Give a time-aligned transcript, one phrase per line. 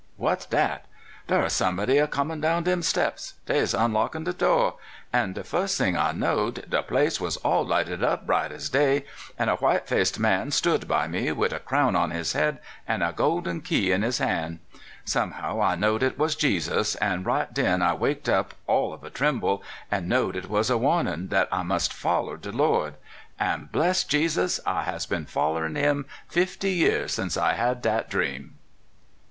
[0.17, 0.87] What's dat?
[1.27, 4.73] Dar's some body a comin' down dem steps; dey's unlockin' de do';
[5.13, 9.05] an' de fus' thing I knowed, de place was all lighted up bright as day,
[9.37, 13.03] an' a white faced man stood by me, wid a crown on his head, an'
[13.03, 14.59] a gold en key in his han'.
[15.05, 19.11] Somehow I knowed it was Jesus, an' right den I waked up all of a
[19.11, 19.61] tremble,
[19.91, 22.95] an' knowed it was a warnin' dat I mus' foller de Lord.
[23.39, 28.55] An', bless Jesus, I has been foUerin' him fifty year since I had dat dream."